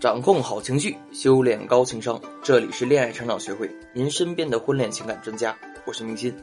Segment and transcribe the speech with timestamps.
[0.00, 2.18] 掌控好情绪，修炼高情商。
[2.42, 5.54] 这里是恋爱成长学会，您身边的婚恋情感专家。
[5.86, 6.34] 我是明心。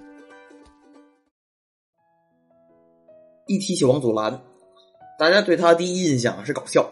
[3.48, 4.40] 一提起王祖蓝，
[5.18, 6.88] 大家对他第一印象是搞笑，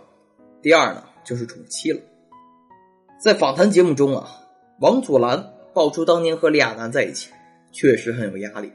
[0.63, 2.01] 第二呢就是宠妻了。
[3.21, 4.27] 在访谈节目中啊，
[4.79, 7.29] 王祖蓝爆出当年和李亚男在一起，
[7.71, 8.71] 确实很有压力。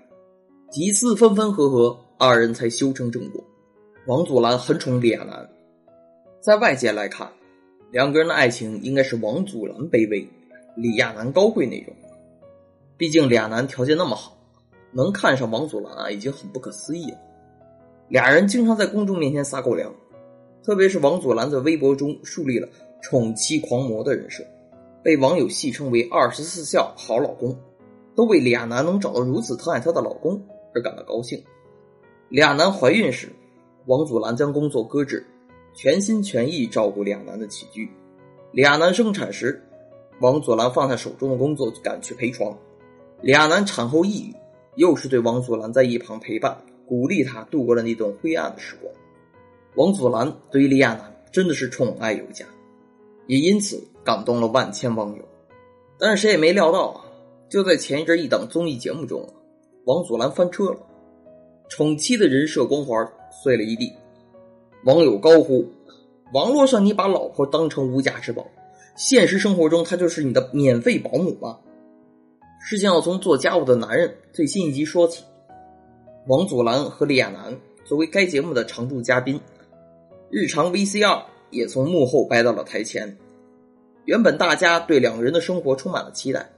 [0.70, 3.42] 几次分分合合，二人才修成正果。
[4.06, 5.50] 王祖蓝很宠李亚男，
[6.40, 7.28] 在外界来看。
[7.90, 10.24] 两个人的爱情应该是王祖蓝卑微，
[10.76, 11.92] 李亚男高贵那种。
[12.96, 14.36] 毕竟俩男条件那么好，
[14.92, 17.18] 能看上王祖蓝啊，已经很不可思议了。
[18.08, 19.92] 俩人经常在公众面前撒狗粮，
[20.62, 22.68] 特别是王祖蓝在微博中树立了
[23.02, 24.44] 宠妻狂魔的人设，
[25.02, 27.56] 被网友戏称为“二十四孝好老公”，
[28.14, 30.40] 都为李亚男能找到如此疼爱她的老公
[30.74, 31.42] 而感到高兴。
[32.28, 33.30] 李亚男怀孕时，
[33.86, 35.26] 王祖蓝将工作搁置。
[35.74, 37.88] 全心全意照顾李亚男的起居。
[38.52, 39.62] 俩男生产时，
[40.20, 42.56] 王祖蓝放下手中的工作赶去陪床。
[43.22, 44.34] 俩男产后抑郁，
[44.76, 48.92] 又是对王祖蓝在一旁陪伴、鼓励他度过了那段灰暗的时光。
[49.76, 52.44] 王祖蓝对于李亚男真的是宠爱有加，
[53.26, 55.22] 也因此感动了万千网友。
[55.98, 57.04] 但是谁也没料到啊，
[57.48, 59.28] 就在前一阵一档综艺节目中，
[59.84, 60.78] 王祖蓝翻车了，
[61.68, 63.92] 宠妻的人设光环碎了一地。
[64.84, 65.66] 网友高呼
[66.32, 68.46] ：“网络上你把老婆当成无价之宝，
[68.96, 71.58] 现实生活中她就是你的免费保姆吧？”
[72.64, 75.22] 事情要从做家务的男人最新一集说起。
[76.26, 79.40] 王祖蓝和李亚男作为该节目的常驻嘉宾，
[80.30, 83.16] 日常 VCR 也从幕后搬到了台前。
[84.04, 86.50] 原本大家对两个人的生活充满了期待，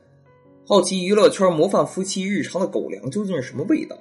[0.65, 3.97] 好奇娱乐圈模范夫妻日常的狗粮究竟是什么味道，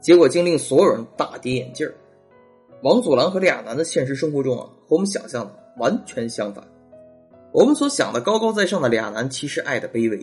[0.00, 1.94] 结果竟令所有人大跌眼镜儿。
[2.84, 6.62] 王祖蓝和李亚男的现实生活中啊，和我们想象的完全相反。
[7.50, 10.18] 我们所想的高高在上的李亚男，其实爱的卑微；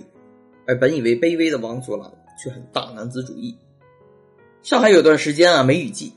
[0.67, 3.57] 而本以为卑微的王祖蓝，却很大男子主义。
[4.61, 6.13] 上海有段时间啊，梅雨季，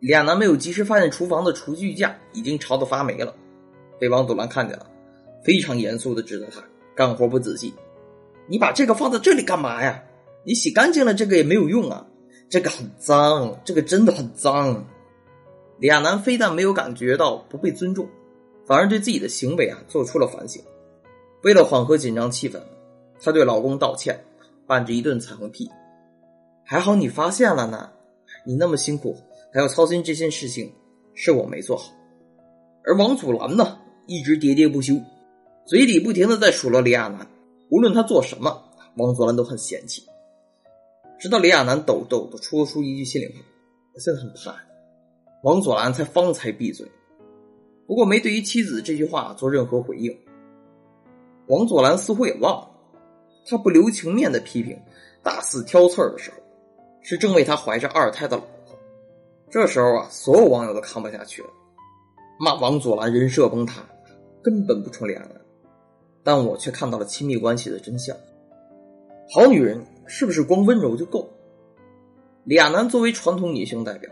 [0.00, 3.34] 李亚男没有及时发现厨房的厨具架已经潮得发霉了，
[3.98, 4.86] 被王祖蓝看见了，
[5.42, 6.62] 非常严肃的指责他
[6.94, 7.72] 干活不仔细。
[8.46, 10.02] 你把这个放在这里干嘛呀？
[10.44, 12.06] 你洗干净了这个也没有用啊，
[12.50, 14.84] 这个很脏，这个真的很脏。
[15.80, 18.06] 李亚男非但没有感觉到不被尊重，
[18.66, 20.62] 反而对自己的行为啊做出了反省。
[21.42, 22.60] 为了缓和紧张气氛，
[23.18, 24.22] 她对老公道歉，
[24.66, 25.70] 伴着一顿彩虹屁。
[26.66, 27.90] 还好你发现了呢，
[28.44, 29.16] 你那么辛苦
[29.52, 30.70] 还要操心这件事情，
[31.14, 31.92] 是我没做好。
[32.84, 34.94] 而王祖蓝呢，一直喋喋不休，
[35.66, 37.26] 嘴里不停的在数落李亚男，
[37.70, 38.62] 无论他做什么，
[38.96, 40.02] 王祖蓝都很嫌弃。
[41.18, 43.40] 直到李亚男抖抖的说出一句心里话
[43.94, 44.54] ：“我现在很怕。”
[45.42, 46.86] 王祖蓝才方才闭嘴，
[47.86, 50.14] 不过没对于妻子这句话做任何回应。
[51.46, 52.70] 王祖蓝似乎也忘了，
[53.46, 54.78] 他不留情面的批评，
[55.22, 56.36] 大肆挑刺儿的时候，
[57.00, 58.78] 是正为他怀着二胎的老婆。
[59.48, 61.48] 这时候啊，所有网友都看不下去了，
[62.38, 63.82] 骂王祖蓝人设崩塌，
[64.42, 65.40] 根本不宠李亚男。
[66.22, 68.14] 但我却看到了亲密关系的真相。
[69.32, 71.26] 好女人是不是光温柔就够？
[72.44, 74.10] 李亚男作为传统女性代表。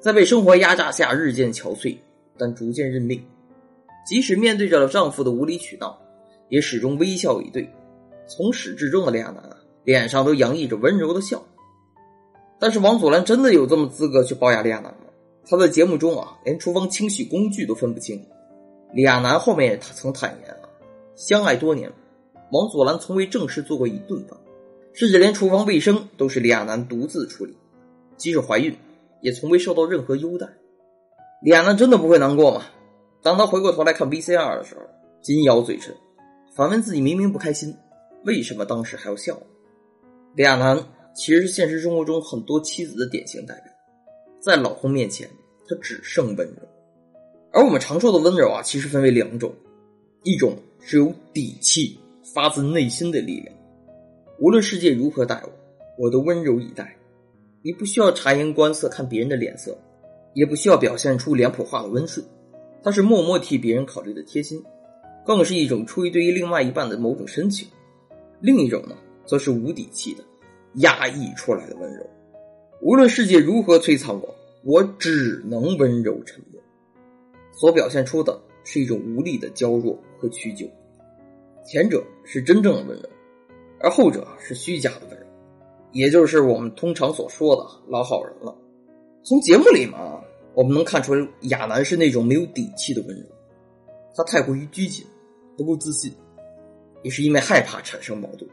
[0.00, 1.96] 在被生活压榨下日渐憔悴，
[2.36, 3.20] 但逐渐认命。
[4.06, 5.98] 即使面对着丈夫的无理取闹，
[6.48, 7.68] 也始终微笑以对。
[8.26, 11.44] 从始至终的李亚男啊，脸上都洋溢着温柔的笑。
[12.60, 15.00] 但是王祖蓝真的有这么资格去包养李亚男吗？
[15.46, 18.24] 他在节目中啊，连厨房清洗工具都分不清。
[18.94, 20.68] 李亚男后面也曾坦言啊，
[21.16, 21.92] 相爱多年，
[22.52, 24.38] 王祖蓝从未正式做过一顿饭，
[24.92, 27.56] 甚至连厨房卫生都是李亚男独自处理。
[28.16, 28.74] 即使怀孕。
[29.20, 30.46] 也从未受到任何优待，
[31.42, 32.66] 李亚男真的不会难过吗？
[33.22, 34.82] 当他回过头来看 VCR 的时候，
[35.20, 35.94] 紧咬嘴唇，
[36.54, 37.74] 反问自己：明明不开心，
[38.24, 39.36] 为什么当时还要笑？
[40.34, 40.78] 李亚男
[41.14, 43.72] 其实是现实生活中很多妻子的典型代表，
[44.40, 45.28] 在老公面前，
[45.68, 46.68] 他只剩温柔。
[47.50, 49.52] 而我们常说的温柔啊，其实分为两种，
[50.22, 51.98] 一种是有底气、
[52.34, 53.52] 发自内心的力量，
[54.38, 55.50] 无论世界如何待我，
[56.04, 56.94] 我都温柔以待。
[57.68, 59.76] 你不需要察言观色看别人的脸色，
[60.32, 62.24] 也不需要表现出脸谱化的温顺，
[62.82, 64.64] 他是默默替别人考虑的贴心，
[65.22, 67.68] 更是一种出于对于另外一半的某种深情。
[68.40, 70.24] 另一种呢，则是无底气的
[70.76, 72.08] 压抑出来的温柔，
[72.80, 74.34] 无论世界如何摧残我，
[74.64, 76.58] 我只能温柔沉默。
[77.52, 80.66] 所表现出的是一种无力的娇弱和屈就，
[81.66, 83.10] 前者是真正的温柔，
[83.78, 85.26] 而后者是虚假的温柔。
[85.92, 88.54] 也就是我们通常所说的老好人了。
[89.24, 90.20] 从节目里嘛，
[90.54, 93.26] 我们能看出亚男是那种没有底气的温柔。
[94.14, 95.06] 他太过于拘谨，
[95.56, 96.12] 不够自信，
[97.02, 98.50] 也是因为害怕产生矛盾，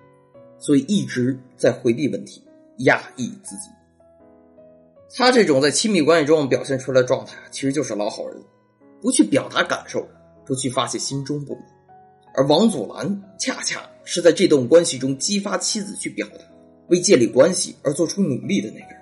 [0.59, 2.43] 所以一直在回避问题，
[2.79, 3.69] 压抑自己。
[5.15, 8.37] 他这种在亲密关系中表现出来的状态，其实就是老好人，
[9.01, 10.05] 不去表达感受，
[10.45, 11.63] 不去发泄心中不满。
[12.33, 16.39] 而王祖蓝恰恰是在这段关系中激发妻子去表达，
[16.87, 19.01] 为建立关系而做出努力的那个人。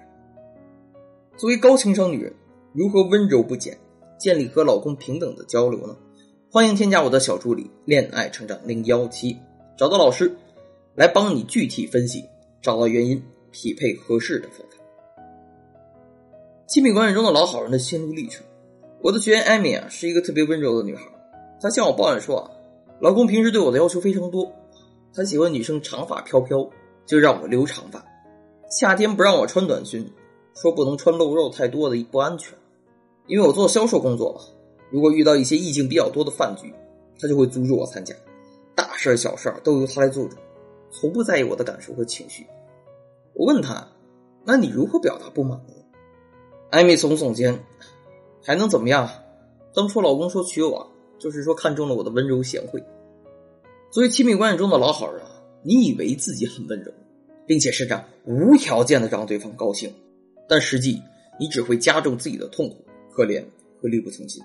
[1.38, 2.34] 作为高情商女人，
[2.74, 3.78] 如何温柔不减，
[4.18, 5.98] 建立和老公平等的交流呢？
[6.52, 9.36] 欢迎添加我的小助理“恋爱成长零幺七”，
[9.76, 10.32] 找到老师
[10.96, 12.24] 来帮你具体分析，
[12.62, 13.22] 找到原因，
[13.52, 14.78] 匹配合适的方法。
[16.68, 18.46] 亲密关系中的老好人的心路历程。
[19.02, 21.04] 我的学员艾米啊，是一个特别温柔的女孩，
[21.60, 22.50] 她向我抱怨说啊。
[23.02, 24.50] 老公平时对我的要求非常多，
[25.14, 26.70] 她喜欢女生长发飘飘，
[27.06, 28.00] 就让我留长发；
[28.70, 30.10] 夏天不让我穿短裙，
[30.54, 32.58] 说不能穿露肉太多的不安全。
[33.28, 34.40] 因为我做销售工作，
[34.90, 36.74] 如果遇到一些异性比较多的饭局，
[37.20, 38.14] 他就会阻止我参加，
[38.76, 40.36] 大事小事都由他来做主，
[40.92, 42.46] 从不在意我的感受和情绪。
[43.34, 43.88] 我问他
[44.46, 45.74] ：“那你如何表达不满呢？”
[46.72, 47.64] 艾米耸耸肩
[48.44, 49.10] ：“还能怎么样？
[49.74, 50.90] 当初老公说娶我。”
[51.20, 52.84] 就是说，看中了我的温柔贤惠。
[53.92, 55.24] 作为亲密关系中的老好人，
[55.64, 56.92] 你以为自己很温柔，
[57.46, 59.92] 并且是这无条件的让对方高兴，
[60.48, 61.02] 但实际
[61.40, 63.44] 你只会加重自己的痛苦、可怜
[63.82, 64.44] 和力不从心。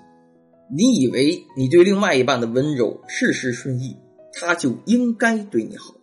[0.70, 3.97] 你以为你对另外一半的温柔事事顺意，
[4.32, 5.94] 他就应该对你好，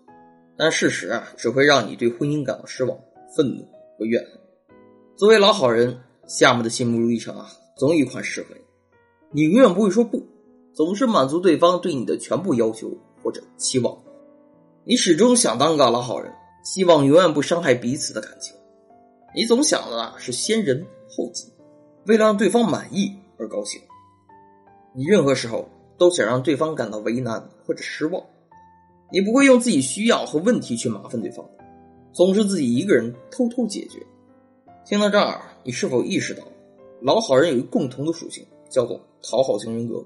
[0.57, 2.97] 但事实啊，只会让你对婚姻感到失望、
[3.35, 3.63] 愤怒
[3.97, 4.31] 和怨恨。
[5.15, 5.97] 作为老好人，
[6.27, 7.47] 夏目的心路历程啊，
[7.77, 8.55] 总有一款适合
[9.31, 10.25] 你，你永远不会说不。
[10.73, 12.91] 总是满足对方对你的全部要求
[13.23, 13.97] 或者期望，
[14.87, 16.31] 你始终想当个老好人，
[16.63, 18.55] 希望永远不伤害彼此的感情。
[19.33, 21.51] 你总想的是先人后己，
[22.05, 23.81] 为了让对方满意而高兴。
[24.93, 25.67] 你任何时候
[25.97, 28.23] 都想让对方感到为难或者失望，
[29.11, 31.43] 你不会用自己需要和问题去麻烦对方，
[32.13, 34.05] 总是自己一个人偷偷解决。
[34.85, 36.43] 听到这儿，你是否意识到，
[37.01, 40.05] 老好人有一个共同的属性，叫做讨好型人格？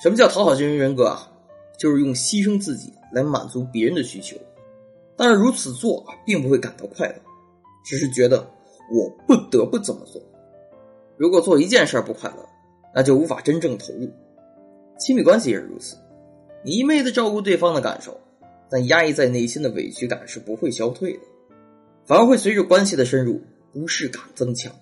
[0.00, 1.32] 什么叫讨好型人格啊？
[1.78, 4.36] 就是用牺牲自己来满足别人的需求，
[5.16, 7.14] 但是如此做并不会感到快乐，
[7.84, 8.38] 只是觉得
[8.92, 10.20] 我不得不这么做。
[11.16, 12.48] 如果做一件事不快乐，
[12.94, 14.10] 那就无法真正投入。
[14.98, 15.96] 亲密关系也是如此，
[16.64, 18.20] 你一味的照顾对方的感受，
[18.68, 21.20] 但压抑在内心的委屈感是不会消退的，
[22.04, 23.40] 反而会随着关系的深入，
[23.72, 24.72] 不适感增强。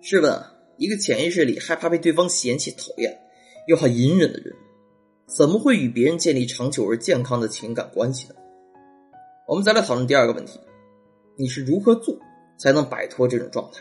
[0.00, 0.40] 试问，
[0.76, 3.18] 一个潜意识里害怕被对方嫌弃讨厌？
[3.66, 4.54] 又很隐忍的人，
[5.34, 8.34] 怎么会与别人建立长久而健康的情感关系呢？
[9.48, 10.60] 我们再来讨论第二个问题：
[11.38, 12.14] 你是如何做
[12.58, 13.80] 才能摆脱这种状态？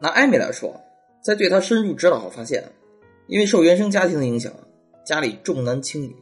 [0.00, 0.74] 拿艾米来说，
[1.22, 2.64] 在对她深入指导后发现，
[3.28, 4.52] 因为受原生家庭的影响，
[5.06, 6.16] 家里重男轻女，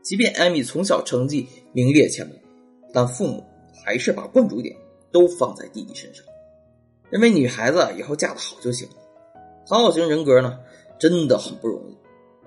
[0.00, 2.32] 即便艾米从小成绩名列前茅，
[2.94, 3.44] 但父母
[3.84, 4.74] 还是把关注点
[5.12, 6.24] 都放在弟弟身上，
[7.10, 8.94] 认为女孩子以后嫁得好就行了。
[9.66, 10.58] 讨好型人格呢，
[10.98, 11.99] 真的很不容易。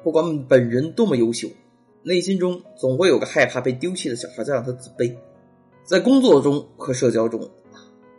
[0.04, 1.48] 不管本人多么优秀，
[2.04, 5.16] 内心中总会有个害怕被丢弃的小孩在让他自卑。
[5.86, 7.50] 在工作中和社交中，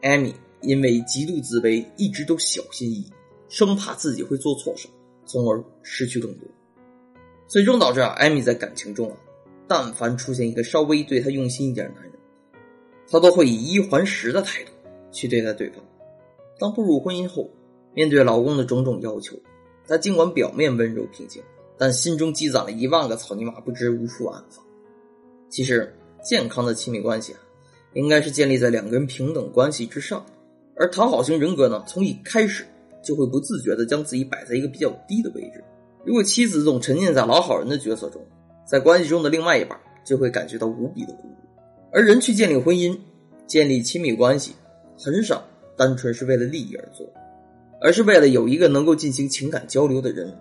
[0.00, 3.12] 艾米因为极度自卑，一直都小心翼翼，
[3.48, 4.88] 生怕自己会做错事，
[5.26, 6.48] 从而失去更多。
[7.46, 9.16] 最终导致啊，艾米在感情中啊，
[9.68, 12.12] 但凡出现一个稍微对她用心一点的男人，
[13.10, 14.70] 她都会以一还十的态度
[15.12, 15.84] 去对待对方。
[16.58, 17.50] 当步入婚姻后，
[17.92, 19.36] 面对老公的种种要求，
[19.86, 21.42] 她尽管表面温柔平静。
[21.76, 24.64] 但心中积攒了一万个草泥马，不知无处安放。
[25.48, 27.40] 其实，健康的亲密关系啊，
[27.94, 30.24] 应该是建立在两个人平等关系之上。
[30.76, 32.64] 而讨好型人格呢，从一开始
[33.02, 35.62] 就会不自觉地将自己摆在一个比较低的位置。
[36.04, 38.20] 如果妻子总沉浸在老好人的角色中，
[38.66, 41.36] 在关系中的另外一半就会感觉到无比的孤独。
[41.92, 42.98] 而人去建立婚姻、
[43.46, 44.54] 建立亲密关系，
[44.98, 45.44] 很少
[45.76, 47.06] 单纯是为了利益而做，
[47.80, 50.36] 而是为了有一个能够进行情感交流的人。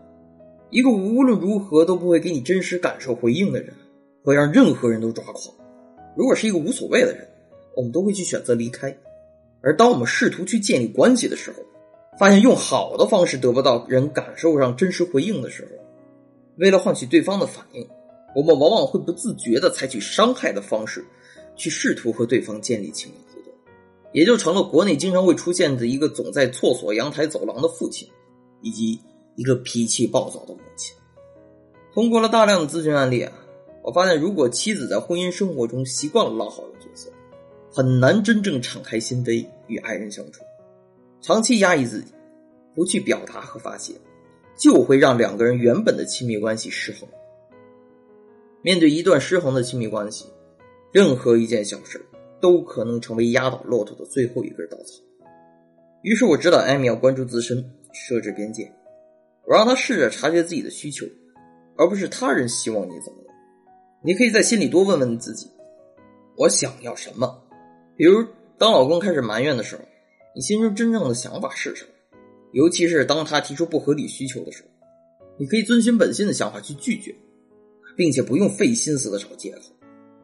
[0.73, 3.71] 一个无论如何都不会给你真实感受回应的人，
[4.23, 5.55] 会让任何人都抓狂。
[6.17, 7.27] 如果是一个无所谓的人，
[7.75, 8.91] 我们都会去选择离开。
[9.61, 11.57] 而当我们试图去建立关系的时候，
[12.17, 15.77] 发现用好的方式得不到人感受上真实回应的时候，
[16.55, 17.87] 为了换取对方的反应，
[18.35, 21.05] 我们往往会不自觉的采取伤害的方式，
[21.55, 23.53] 去试图和对方建立情感互动，
[24.11, 28.09] 也就成了国内经常会出现的一个总在厕所、阳台、走廊的父亲，
[28.63, 28.99] 以及。
[29.35, 30.95] 一个脾气暴躁的母亲。
[31.93, 33.31] 通过了大量的咨询案例啊，
[33.83, 37.11] 我发现，如果妻子在婚姻生活中习惯了老好人角色，
[37.71, 40.41] 很难真正敞开心扉与爱人相处。
[41.21, 42.11] 长期压抑自己，
[42.73, 43.93] 不去表达和发泄，
[44.57, 47.07] 就会让两个人原本的亲密关系失衡。
[48.61, 50.25] 面对一段失衡的亲密关系，
[50.91, 52.03] 任何一件小事
[52.41, 55.01] 都可能成为压倒骆驼的最后一根稻草。
[56.01, 57.63] 于是我知道艾米要关注自身，
[57.93, 58.71] 设置边界。
[59.47, 61.05] 我让他试着察觉自己的需求，
[61.77, 63.33] 而不是他人希望你怎么了。
[64.03, 65.49] 你可以在心里多问问自己：
[66.37, 67.41] 我想要什么？
[67.95, 68.25] 比如，
[68.57, 69.81] 当老公开始埋怨的时候，
[70.35, 71.89] 你心中真正的想法是什么？
[72.51, 74.69] 尤其是当他提出不合理需求的时候，
[75.37, 77.15] 你可以遵循本心的想法去拒绝。
[77.95, 79.59] 并且不用费心思的找借口，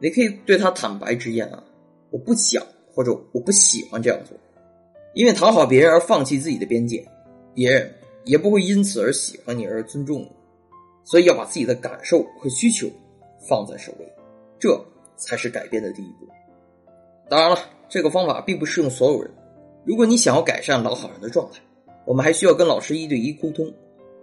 [0.00, 1.62] 你可以对他坦白直言啊，
[2.10, 2.60] 我不想
[2.92, 4.36] 或者我不喜欢这样做，
[5.14, 7.08] 因为讨好别人而放弃自己的边界，
[7.54, 10.30] 别人也不会因此而喜欢你而尊重你，
[11.04, 12.88] 所以要把自己的感受和需求
[13.48, 14.06] 放在首位，
[14.58, 14.82] 这
[15.16, 16.28] 才是改变的第一步。
[17.28, 17.58] 当然了，
[17.88, 19.30] 这个方法并不适用所有人，
[19.84, 21.60] 如果你想要改善老好人的状态，
[22.04, 23.72] 我们还需要跟老师一对一沟通，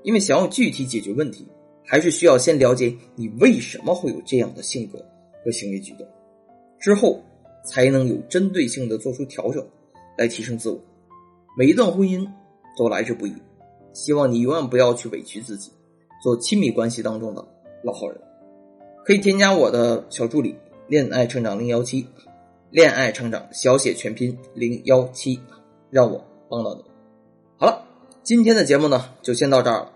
[0.04, 1.48] 因为想要具体解决问题。
[1.90, 5.00] 还是需要先了解你为什么会有这样的性格
[5.42, 6.06] 和行为举动，
[6.82, 7.24] 之后
[7.64, 9.66] 才能有针对性的做出调整，
[10.18, 10.78] 来提升自我。
[11.58, 12.30] 每一段婚姻
[12.78, 13.32] 都来之不易，
[13.98, 15.72] 希望你永远不要去委屈自己，
[16.22, 17.44] 做亲密关系当中的
[17.84, 18.22] 老好人。
[19.04, 20.56] 可以添加我的小助理
[20.88, 22.08] “恋爱成长零幺七”，
[22.70, 25.40] 恋爱成长小写全拼零幺七，
[25.90, 26.84] 让我帮到你。
[27.58, 27.84] 好了，
[28.22, 29.92] 今天的节目呢就先到这儿了。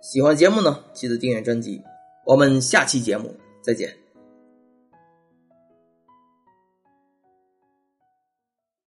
[0.00, 1.80] 喜欢节目呢，记得订阅专辑。
[2.24, 4.05] 我们下期节目再见。